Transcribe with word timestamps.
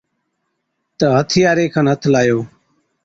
تہ 0.97 1.07
ھٿياري 1.19 1.65
کي 1.73 1.81
ھَٿ 1.89 2.01
لايو 2.13 2.39